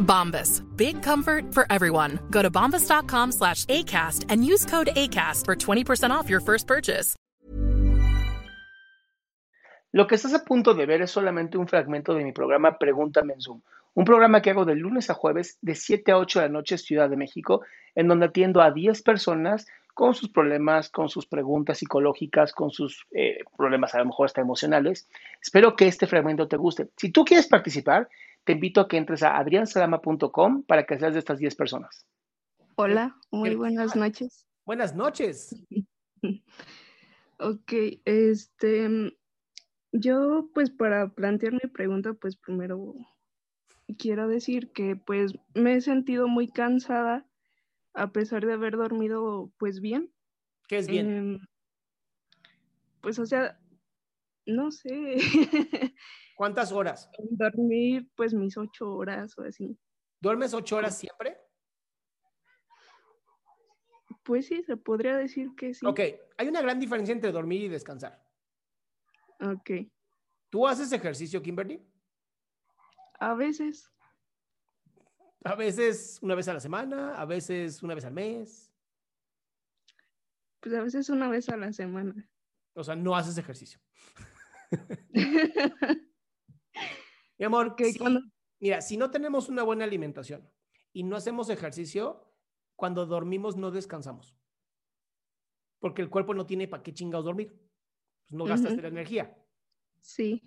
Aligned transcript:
Bombas. 0.00 0.62
Big 0.76 1.02
comfort 1.02 1.54
for 1.54 1.66
everyone. 1.70 2.18
Go 2.30 2.42
to 2.42 2.50
bombas.com 2.50 3.32
slash 3.32 3.64
ACAST 3.66 4.26
and 4.28 4.44
use 4.44 4.66
code 4.66 4.90
ACAST 4.96 5.44
for 5.44 5.56
20% 5.56 6.10
off 6.10 6.28
your 6.28 6.40
first 6.40 6.66
purchase. 6.66 7.16
Lo 9.92 10.06
que 10.06 10.14
estás 10.14 10.34
a 10.34 10.44
punto 10.44 10.74
de 10.74 10.86
ver 10.86 11.02
es 11.02 11.10
solamente 11.10 11.58
un 11.58 11.66
fragmento 11.66 12.14
de 12.14 12.22
mi 12.22 12.32
programa 12.32 12.78
Pregúntame 12.78 13.32
en 13.34 13.40
Zoom, 13.40 13.60
un 13.94 14.04
programa 14.04 14.40
que 14.40 14.50
hago 14.50 14.64
de 14.64 14.76
lunes 14.76 15.10
a 15.10 15.14
jueves 15.14 15.58
de 15.62 15.74
7 15.74 16.12
a 16.12 16.18
8 16.18 16.40
de 16.40 16.46
la 16.46 16.52
noche 16.52 16.78
Ciudad 16.78 17.10
de 17.10 17.16
México, 17.16 17.62
en 17.96 18.06
donde 18.06 18.26
atiendo 18.26 18.60
a 18.60 18.70
10 18.70 19.02
personas 19.02 19.66
con 19.94 20.14
sus 20.14 20.28
problemas, 20.28 20.90
con 20.90 21.08
sus 21.08 21.26
preguntas 21.26 21.78
psicológicas, 21.78 22.52
con 22.52 22.70
sus 22.70 23.06
eh, 23.10 23.38
problemas 23.56 23.92
a 23.94 23.98
lo 23.98 24.06
mejor 24.06 24.26
hasta 24.26 24.40
emocionales. 24.40 25.08
Espero 25.42 25.74
que 25.74 25.88
este 25.88 26.06
fragmento 26.06 26.46
te 26.46 26.56
guste. 26.56 26.88
Si 26.96 27.10
tú 27.10 27.24
quieres 27.24 27.48
participar, 27.48 28.08
te 28.44 28.52
invito 28.52 28.80
a 28.80 28.88
que 28.88 28.96
entres 28.96 29.22
a 29.22 29.36
adriansalama.com 29.36 30.62
para 30.64 30.84
que 30.86 30.98
seas 30.98 31.12
de 31.12 31.18
estas 31.18 31.38
10 31.38 31.54
personas. 31.54 32.06
Hola, 32.76 33.16
muy 33.30 33.54
buenas 33.54 33.94
noches. 33.96 34.46
Buenas 34.64 34.94
noches. 34.94 35.54
Ok, 37.42 37.72
este, 38.04 39.16
yo 39.92 40.50
pues 40.52 40.70
para 40.70 41.08
plantear 41.08 41.54
mi 41.54 41.70
pregunta, 41.72 42.12
pues 42.12 42.36
primero 42.36 42.94
quiero 43.98 44.28
decir 44.28 44.72
que 44.72 44.94
pues 44.94 45.32
me 45.54 45.74
he 45.74 45.80
sentido 45.80 46.28
muy 46.28 46.48
cansada 46.48 47.26
a 47.94 48.12
pesar 48.12 48.44
de 48.44 48.52
haber 48.52 48.76
dormido 48.76 49.50
pues 49.58 49.80
bien. 49.80 50.12
¿Qué 50.68 50.78
es 50.78 50.86
bien? 50.86 51.10
Em, 51.10 51.40
pues 53.00 53.18
o 53.18 53.24
sea, 53.24 53.58
no 54.54 54.70
sé, 54.70 55.16
¿Cuántas 56.36 56.72
horas? 56.72 57.10
dormir 57.30 58.10
pues 58.16 58.32
mis 58.34 58.56
ocho 58.56 58.92
horas 58.94 59.36
o 59.38 59.42
así. 59.42 59.78
¿Duermes 60.20 60.52
8 60.54 60.76
horas 60.76 60.96
siempre? 60.98 61.38
Pues 64.22 64.46
sí, 64.46 64.62
se 64.64 64.76
podría 64.76 65.16
decir 65.16 65.48
que 65.56 65.72
sí. 65.74 65.86
Ok, 65.86 66.00
hay 66.36 66.48
una 66.48 66.60
gran 66.62 66.78
diferencia 66.78 67.12
entre 67.12 67.32
dormir 67.32 67.62
y 67.62 67.68
descansar. 67.68 68.22
Ok, 69.40 69.70
¿Tú 70.50 70.66
haces 70.66 70.92
ejercicio, 70.92 71.40
Kimberly? 71.42 71.80
a 73.20 73.34
veces, 73.34 73.90
A 75.44 75.54
veces 75.54 76.18
una 76.22 76.34
vez 76.34 76.48
a 76.48 76.54
la 76.54 76.60
semana, 76.60 77.14
a 77.20 77.24
veces 77.24 77.82
una 77.82 77.94
vez 77.94 78.04
al 78.04 78.12
mes. 78.12 78.72
pues 80.60 80.74
a 80.74 80.82
veces 80.82 81.08
una 81.08 81.28
vez 81.28 81.48
a 81.48 81.56
la 81.56 81.72
semana. 81.72 82.28
O 82.74 82.84
sea, 82.84 82.94
no 82.96 83.14
haces 83.16 83.38
ejercicio. 83.38 83.80
Mi 87.38 87.44
amor, 87.44 87.74
cuando- 87.98 88.20
mira, 88.60 88.80
si 88.80 88.96
no 88.96 89.10
tenemos 89.10 89.48
una 89.48 89.62
buena 89.62 89.84
alimentación 89.84 90.48
y 90.92 91.04
no 91.04 91.16
hacemos 91.16 91.48
ejercicio, 91.48 92.32
cuando 92.76 93.06
dormimos 93.06 93.56
no 93.56 93.70
descansamos. 93.70 94.36
Porque 95.78 96.02
el 96.02 96.10
cuerpo 96.10 96.34
no 96.34 96.44
tiene 96.46 96.68
para 96.68 96.82
qué 96.82 96.92
chingados 96.92 97.24
dormir. 97.24 97.48
Pues 98.28 98.38
no 98.38 98.44
gastas 98.44 98.76
la 98.76 98.88
energía. 98.88 99.36
Sí, 100.00 100.42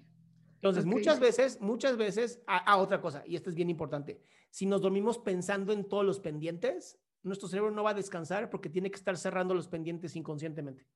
Entonces, 0.55 0.85
muchas 0.85 1.19
veces, 1.19 1.59
muchas 1.61 1.97
veces, 1.97 2.41
a, 2.47 2.57
a 2.57 2.77
otra 2.77 3.01
cosa, 3.01 3.23
y 3.25 3.35
esto 3.35 3.49
es 3.49 3.55
bien 3.55 3.69
importante, 3.69 4.23
si 4.49 4.65
nos 4.65 4.81
dormimos 4.81 5.17
pensando 5.19 5.73
en 5.73 5.87
todos 5.89 6.05
los 6.05 6.19
pendientes, 6.19 6.99
nuestro 7.23 7.47
cerebro 7.47 7.71
no 7.71 7.83
va 7.83 7.91
a 7.91 7.95
descansar 7.95 8.49
porque 8.49 8.69
tiene 8.69 8.89
que 8.91 8.97
estar 8.97 9.17
cerrando 9.17 9.53
los 9.53 9.67
pendientes 9.67 10.15
inconscientemente. 10.15 10.87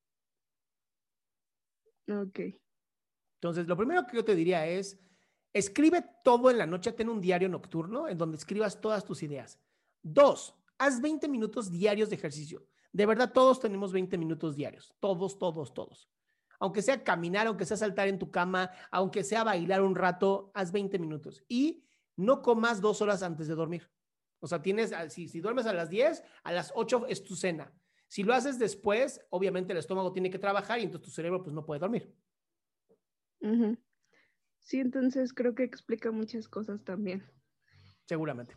ok. 2.09 2.39
Entonces, 3.37 3.67
lo 3.67 3.77
primero 3.77 4.05
que 4.05 4.17
yo 4.17 4.25
te 4.25 4.35
diría 4.35 4.65
es, 4.67 4.99
escribe 5.53 6.03
todo 6.23 6.49
en 6.49 6.57
la 6.57 6.65
noche, 6.65 6.91
ten 6.91 7.09
un 7.09 7.21
diario 7.21 7.49
nocturno 7.49 8.07
en 8.07 8.17
donde 8.17 8.37
escribas 8.37 8.81
todas 8.81 9.05
tus 9.05 9.23
ideas. 9.23 9.59
Dos, 10.01 10.55
haz 10.77 11.01
20 11.01 11.27
minutos 11.27 11.71
diarios 11.71 12.09
de 12.09 12.15
ejercicio. 12.15 12.65
De 12.91 13.05
verdad, 13.05 13.31
todos 13.31 13.59
tenemos 13.59 13.91
20 13.91 14.17
minutos 14.17 14.55
diarios. 14.55 14.93
Todos, 14.99 15.37
todos, 15.37 15.73
todos. 15.73 16.09
Aunque 16.59 16.81
sea 16.81 17.03
caminar, 17.03 17.45
aunque 17.45 17.65
sea 17.65 17.77
saltar 17.77 18.07
en 18.07 18.17
tu 18.17 18.31
cama, 18.31 18.71
aunque 18.89 19.23
sea 19.23 19.43
bailar 19.43 19.83
un 19.83 19.95
rato, 19.95 20.51
haz 20.55 20.71
20 20.71 20.97
minutos. 20.97 21.43
Y 21.47 21.83
no 22.15 22.41
comas 22.41 22.81
dos 22.81 23.01
horas 23.01 23.21
antes 23.21 23.47
de 23.47 23.53
dormir. 23.53 23.91
O 24.39 24.47
sea, 24.47 24.61
tienes, 24.61 24.93
si, 25.09 25.27
si 25.27 25.39
duermes 25.39 25.67
a 25.67 25.73
las 25.73 25.89
10, 25.89 26.23
a 26.43 26.51
las 26.51 26.71
8 26.75 27.05
es 27.07 27.23
tu 27.23 27.35
cena. 27.35 27.71
Si 28.07 28.23
lo 28.23 28.33
haces 28.33 28.57
después, 28.57 29.21
obviamente 29.29 29.73
el 29.73 29.79
estómago 29.79 30.11
tiene 30.11 30.29
que 30.29 30.39
trabajar 30.39 30.79
y 30.79 30.83
entonces 30.83 31.05
tu 31.05 31.11
cerebro 31.11 31.43
pues 31.43 31.53
no 31.53 31.65
puede 31.65 31.79
dormir. 31.79 32.15
Ujú. 33.41 33.77
Sí, 34.59 34.79
entonces 34.79 35.33
creo 35.33 35.55
que 35.55 35.63
explica 35.63 36.11
muchas 36.11 36.47
cosas 36.47 36.83
también. 36.83 37.23
Seguramente. 38.05 38.55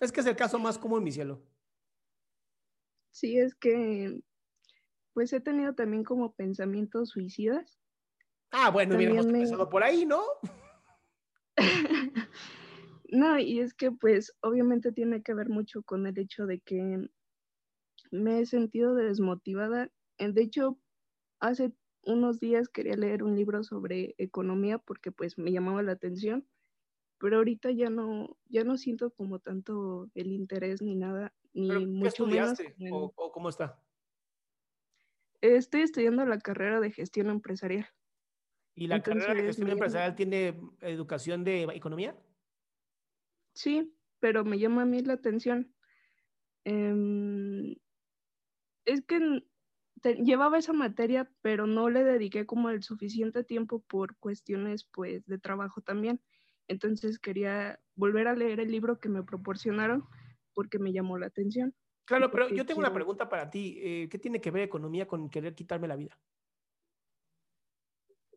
Es 0.00 0.10
que 0.10 0.20
es 0.20 0.26
el 0.26 0.36
caso 0.36 0.58
más 0.58 0.78
común, 0.78 1.04
mi 1.04 1.12
cielo. 1.12 1.42
Sí, 3.10 3.38
es 3.38 3.54
que 3.54 4.20
pues 5.12 5.32
he 5.32 5.40
tenido 5.40 5.74
también 5.74 6.04
como 6.04 6.34
pensamientos 6.34 7.10
suicidas. 7.10 7.78
Ah, 8.50 8.70
bueno, 8.70 8.96
hubiéramos 8.96 9.26
También 9.26 9.32
me- 9.32 9.38
empezado 9.48 9.68
por 9.68 9.82
ahí, 9.84 10.06
¿no? 10.06 10.22
No, 13.14 13.38
y 13.38 13.60
es 13.60 13.74
que 13.74 13.92
pues 13.92 14.34
obviamente 14.40 14.90
tiene 14.90 15.22
que 15.22 15.34
ver 15.34 15.50
mucho 15.50 15.82
con 15.82 16.06
el 16.06 16.18
hecho 16.18 16.46
de 16.46 16.60
que 16.60 17.10
me 18.10 18.40
he 18.40 18.46
sentido 18.46 18.94
desmotivada. 18.94 19.90
De 20.18 20.42
hecho, 20.42 20.78
hace 21.38 21.74
unos 22.04 22.40
días 22.40 22.68
quería 22.68 22.96
leer 22.96 23.22
un 23.22 23.36
libro 23.36 23.62
sobre 23.64 24.14
economía 24.18 24.78
porque 24.78 25.12
pues 25.12 25.38
me 25.38 25.52
llamaba 25.52 25.82
la 25.82 25.92
atención, 25.92 26.48
pero 27.18 27.36
ahorita 27.38 27.70
ya 27.70 27.90
no, 27.90 28.38
ya 28.46 28.64
no 28.64 28.76
siento 28.76 29.10
como 29.12 29.38
tanto 29.38 30.10
el 30.14 30.32
interés 30.32 30.82
ni 30.82 30.94
nada, 30.96 31.32
ni 31.52 31.68
¿Pero 31.68 31.80
qué 31.80 31.86
mucho 31.86 32.26
menos. 32.26 32.58
estudiaste? 32.58 32.84
en- 32.84 32.92
¿O, 32.92 33.12
o 33.14 33.32
cómo 33.32 33.48
está? 33.48 33.80
Estoy 35.40 35.82
estudiando 35.82 36.24
la 36.24 36.38
carrera 36.38 36.80
de 36.80 36.90
gestión 36.92 37.28
empresarial. 37.28 37.86
¿Y 38.74 38.86
la 38.86 39.02
carrera 39.02 39.34
de 39.34 39.42
gestión 39.42 39.68
llama- 39.68 39.72
empresarial 39.78 40.14
tiene 40.14 40.60
educación 40.80 41.44
de 41.44 41.64
economía? 41.74 42.16
Sí, 43.54 43.94
pero 44.18 44.44
me 44.44 44.58
llama 44.58 44.82
a 44.82 44.86
mí 44.86 45.00
la 45.02 45.12
atención. 45.14 45.74
Em, 46.64 47.74
es 48.84 49.02
que 49.06 49.44
te- 50.02 50.16
llevaba 50.16 50.58
esa 50.58 50.72
materia, 50.74 51.30
pero 51.40 51.66
no 51.66 51.88
le 51.88 52.04
dediqué 52.04 52.44
como 52.44 52.68
el 52.68 52.82
suficiente 52.82 53.42
tiempo 53.44 53.80
por 53.80 54.16
cuestiones 54.18 54.84
pues 54.84 55.24
de 55.26 55.38
trabajo 55.38 55.80
también. 55.80 56.20
Entonces 56.68 57.18
quería 57.18 57.80
volver 57.94 58.28
a 58.28 58.34
leer 58.34 58.60
el 58.60 58.70
libro 58.70 59.00
que 59.00 59.08
me 59.08 59.22
proporcionaron 59.22 60.04
porque 60.54 60.78
me 60.78 60.92
llamó 60.92 61.18
la 61.18 61.26
atención. 61.26 61.74
Claro, 62.04 62.30
pero 62.30 62.48
yo 62.50 62.66
tengo 62.66 62.80
una 62.80 62.92
pregunta 62.92 63.28
para 63.28 63.48
ti. 63.48 63.78
eh, 63.80 64.08
¿Qué 64.10 64.18
tiene 64.18 64.40
que 64.40 64.50
ver 64.50 64.62
economía 64.64 65.06
con 65.06 65.30
querer 65.30 65.54
quitarme 65.54 65.88
la 65.88 65.96
vida? 65.96 66.18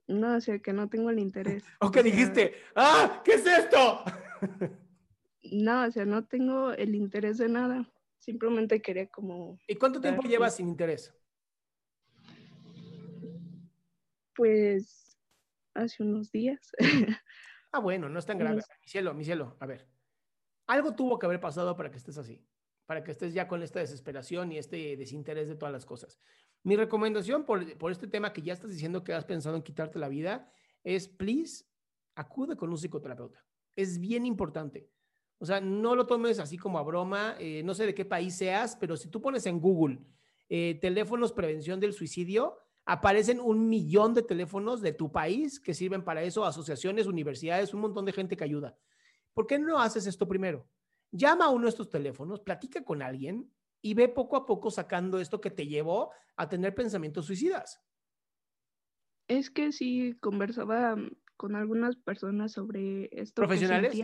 No, 0.07 0.35
o 0.35 0.41
sea, 0.41 0.59
que 0.59 0.71
no 0.71 0.87
tengo 0.87 1.09
el 1.09 1.19
interés. 1.19 1.63
¿O 1.81 1.91
qué 1.91 2.01
sea, 2.03 2.11
dijiste? 2.11 2.53
¡Ah! 2.75 3.21
¿Qué 3.25 3.33
es 3.33 3.45
esto? 3.45 4.03
No, 5.51 5.85
o 5.85 5.91
sea, 5.91 6.05
no 6.05 6.25
tengo 6.25 6.71
el 6.71 6.95
interés 6.95 7.37
de 7.37 7.47
nada. 7.47 7.87
Simplemente 8.17 8.81
quería 8.81 9.05
como 9.07 9.59
¿Y 9.67 9.75
cuánto 9.75 10.01
tiempo 10.01 10.21
Claro. 10.23 10.31
llevas 10.31 10.55
sin 10.55 10.67
interés? 10.69 11.13
Pues 14.35 15.17
hace 15.73 16.03
unos 16.03 16.31
días. 16.31 16.71
Ah, 17.71 17.79
bueno, 17.79 18.07
no 18.07 18.19
es 18.19 18.25
tan 18.25 18.37
grave. 18.37 18.61
Mi 18.81 18.87
cielo, 18.87 19.13
mi 19.13 19.25
cielo, 19.25 19.57
a 19.59 19.65
ver. 19.65 19.85
Algo 20.65 20.95
tuvo 20.95 21.19
que 21.19 21.25
haber 21.25 21.41
pasado 21.41 21.75
para 21.75 21.91
que 21.91 21.97
estés 21.97 22.17
así, 22.17 22.41
para 22.85 23.03
que 23.03 23.11
estés 23.11 23.33
ya 23.33 23.49
con 23.49 23.61
esta 23.61 23.81
desesperación 23.81 24.49
y 24.53 24.57
este 24.57 24.95
desinterés 24.95 25.49
de 25.49 25.57
todas 25.57 25.73
las 25.73 25.85
cosas. 25.85 26.17
Mi 26.63 26.77
recomendación 26.77 27.43
por, 27.43 27.77
por 27.77 27.91
este 27.91 28.07
tema 28.07 28.31
que 28.31 28.41
ya 28.41 28.53
estás 28.53 28.71
diciendo 28.71 29.03
que 29.03 29.13
has 29.13 29.25
pensado 29.25 29.57
en 29.57 29.61
quitarte 29.61 29.99
la 29.99 30.07
vida 30.07 30.49
es, 30.85 31.09
please, 31.09 31.65
acude 32.15 32.55
con 32.55 32.69
un 32.69 32.77
psicoterapeuta. 32.77 33.43
Es 33.75 33.99
bien 33.99 34.25
importante. 34.25 34.89
O 35.37 35.45
sea, 35.45 35.59
no 35.59 35.97
lo 35.97 36.07
tomes 36.07 36.39
así 36.39 36.57
como 36.57 36.79
a 36.79 36.83
broma. 36.83 37.35
eh, 37.39 37.61
no 37.63 37.73
sé 37.73 37.85
de 37.85 37.93
qué 37.93 38.05
país 38.05 38.37
seas, 38.37 38.77
pero 38.77 38.95
si 38.95 39.09
tú 39.09 39.21
pones 39.21 39.45
en 39.47 39.59
Google 39.59 39.99
eh, 40.47 40.79
teléfonos 40.79 41.33
prevención 41.33 41.81
del 41.81 41.91
suicidio, 41.91 42.57
aparecen 42.85 43.39
un 43.39 43.67
millón 43.67 44.13
de 44.13 44.21
teléfonos 44.21 44.81
de 44.81 44.93
tu 44.93 45.11
país 45.11 45.59
que 45.59 45.73
sirven 45.73 46.03
para 46.03 46.23
eso, 46.23 46.45
asociaciones, 46.45 47.07
universidades, 47.07 47.73
un 47.73 47.81
montón 47.81 48.05
de 48.05 48.13
gente 48.13 48.37
que 48.37 48.43
ayuda. 48.43 48.77
¿Por 49.33 49.47
qué 49.47 49.59
no 49.59 49.79
haces 49.79 50.05
esto 50.05 50.27
primero? 50.27 50.67
Llama 51.11 51.45
a 51.45 51.49
uno 51.49 51.63
de 51.63 51.69
estos 51.69 51.89
teléfonos, 51.89 52.39
platica 52.39 52.83
con 52.83 53.01
alguien 53.01 53.51
y 53.81 53.93
ve 53.93 54.07
poco 54.07 54.35
a 54.35 54.45
poco 54.45 54.69
sacando 54.69 55.19
esto 55.19 55.41
que 55.41 55.51
te 55.51 55.67
llevó 55.67 56.11
a 56.35 56.47
tener 56.47 56.75
pensamientos 56.75 57.25
suicidas. 57.25 57.81
Es 59.27 59.49
que 59.49 59.71
sí 59.71 60.15
conversaba 60.19 60.95
con 61.37 61.55
algunas 61.55 61.95
personas 61.95 62.51
sobre 62.51 63.09
esto. 63.11 63.41
¿Profesionales? 63.41 63.99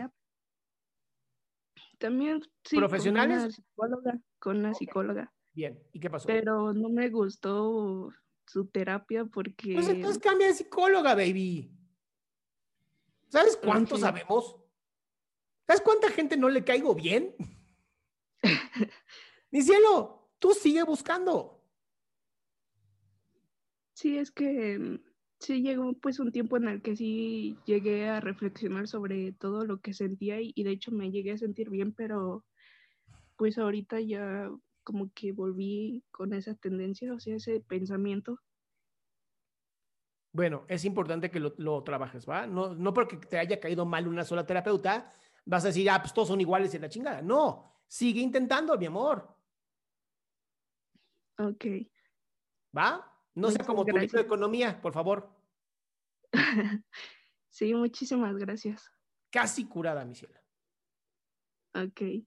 También 1.98 2.42
sí. 2.64 2.76
con 2.76 2.88
¿Profesionales? 2.88 3.38
una 3.38 3.50
psicóloga, 3.50 4.20
con 4.40 4.58
una 4.58 4.74
psicóloga. 4.74 5.32
Bien, 5.52 5.80
¿y 5.92 6.00
qué 6.00 6.10
pasó? 6.10 6.26
Pero 6.26 6.72
no 6.72 6.88
me 6.88 7.08
gustó 7.10 8.12
su 8.52 8.66
terapia 8.66 9.24
porque 9.24 9.72
Pues 9.74 9.88
entonces 9.88 10.22
cambia 10.22 10.48
de 10.48 10.54
psicóloga, 10.54 11.14
baby. 11.14 11.70
¿Sabes 13.28 13.56
cuánto 13.56 13.96
sabemos? 13.96 14.56
¿Sabes 15.66 15.80
cuánta 15.80 16.10
gente 16.10 16.36
no 16.36 16.50
le 16.50 16.62
caigo 16.62 16.94
bien? 16.94 17.34
Mi 19.50 19.62
cielo, 19.62 20.30
tú 20.38 20.52
sigue 20.52 20.82
buscando. 20.82 21.64
sí 23.94 24.18
es 24.18 24.30
que 24.30 24.78
mm, 24.78 24.98
sí 25.38 25.62
llegó 25.62 25.92
pues 25.94 26.18
un 26.18 26.32
tiempo 26.32 26.56
en 26.56 26.68
el 26.68 26.82
que 26.82 26.96
sí 26.96 27.56
llegué 27.64 28.08
a 28.08 28.20
reflexionar 28.20 28.86
sobre 28.88 29.32
todo 29.32 29.64
lo 29.64 29.80
que 29.80 29.94
sentía 29.94 30.40
y, 30.40 30.52
y 30.54 30.64
de 30.64 30.72
hecho 30.72 30.90
me 30.90 31.10
llegué 31.10 31.32
a 31.32 31.38
sentir 31.38 31.70
bien, 31.70 31.94
pero 31.94 32.44
pues 33.36 33.58
ahorita 33.58 34.00
ya 34.00 34.50
como 34.82 35.12
que 35.12 35.32
volví 35.32 36.04
con 36.10 36.32
esa 36.32 36.54
tendencia, 36.54 37.12
o 37.14 37.20
sea, 37.20 37.36
ese 37.36 37.60
pensamiento. 37.60 38.38
Bueno, 40.34 40.64
es 40.68 40.84
importante 40.84 41.30
que 41.30 41.40
lo, 41.40 41.54
lo 41.58 41.82
trabajes, 41.84 42.28
¿va? 42.28 42.46
No, 42.46 42.74
no 42.74 42.94
porque 42.94 43.16
te 43.18 43.38
haya 43.38 43.60
caído 43.60 43.84
mal 43.84 44.08
una 44.08 44.24
sola 44.24 44.46
terapeuta, 44.46 45.10
vas 45.44 45.64
a 45.64 45.68
decir, 45.68 45.90
ah, 45.90 46.00
pues 46.00 46.14
todos 46.14 46.28
son 46.28 46.40
iguales 46.40 46.72
y 46.74 46.78
la 46.78 46.88
chingada. 46.88 47.20
No, 47.20 47.82
sigue 47.86 48.20
intentando, 48.20 48.78
mi 48.78 48.86
amor, 48.86 49.36
Ok. 51.38 51.64
¿va? 52.76 53.08
No 53.34 53.50
sea 53.50 53.64
como 53.64 53.84
tu 53.84 53.88
libro 53.88 54.00
de 54.00 54.06
gracias. 54.06 54.24
economía, 54.24 54.80
por 54.80 54.92
favor. 54.92 55.30
sí, 57.48 57.74
muchísimas 57.74 58.36
gracias. 58.36 58.90
Casi 59.30 59.66
curada, 59.66 60.04
mi 60.04 60.14
cielo. 60.14 60.38
Ok. 61.74 62.26